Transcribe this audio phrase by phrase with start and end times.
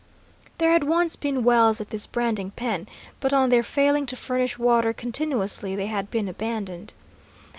[0.57, 2.87] There had once been wells at this branding pen,
[3.19, 6.91] but on their failing to furnish water continuously they had been abandoned.